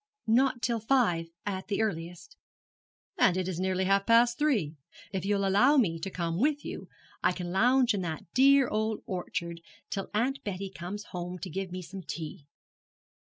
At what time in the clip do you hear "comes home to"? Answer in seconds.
10.71-11.51